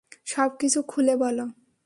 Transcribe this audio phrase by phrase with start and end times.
[0.25, 1.45] সবকিছু খুলে বলো।